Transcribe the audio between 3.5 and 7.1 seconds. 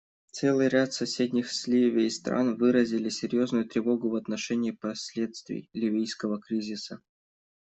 тревогу в отношении последствий ливийского кризиса.